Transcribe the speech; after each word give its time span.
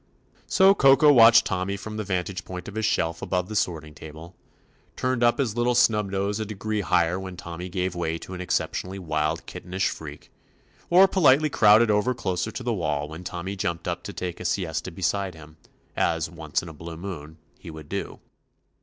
So 0.47 0.73
Koko 0.73 1.11
watched 1.13 1.45
Tommy 1.45 1.77
from 1.77 1.97
the 1.97 2.03
vantage 2.03 2.43
point 2.43 2.67
of 2.67 2.73
his 2.73 2.85
shelf 2.85 3.21
above 3.21 3.49
the 3.49 3.55
sorting 3.55 3.93
table, 3.93 4.35
turned 4.95 5.23
up 5.23 5.37
his 5.37 5.55
little 5.55 5.75
snub 5.75 6.09
nose 6.09 6.39
a 6.39 6.43
degree 6.47 6.81
higher 6.81 7.19
when 7.19 7.37
Tommy 7.37 7.69
gave 7.69 7.93
way 7.93 8.17
to 8.17 8.33
an 8.33 8.41
exceptionally 8.41 8.97
wild, 8.97 9.45
kittenish 9.45 9.89
freak, 9.89 10.31
or 10.89 11.07
politely 11.07 11.51
crowded 11.51 11.91
over 11.91 12.15
closer 12.15 12.49
to 12.49 12.63
the 12.63 12.73
wall 12.73 13.09
when 13.09 13.23
Tommy 13.23 13.55
jumped 13.55 13.87
up 13.87 14.01
to 14.01 14.11
take 14.11 14.39
a 14.39 14.45
siesta 14.45 14.89
beside 14.89 15.35
him, 15.35 15.57
as 15.95 16.31
"once 16.31 16.63
in 16.63 16.69
a 16.69 16.73
blue 16.73 16.97
moon" 16.97 17.37
he 17.59 17.69
would 17.69 17.87
do. 17.87 18.19